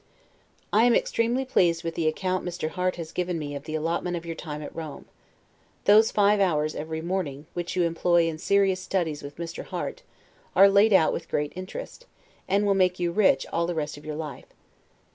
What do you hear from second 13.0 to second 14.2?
rich all the rest of your